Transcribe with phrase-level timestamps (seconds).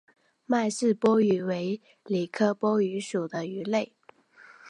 [0.47, 3.93] 麦氏波鱼为鲤科波鱼属的鱼类。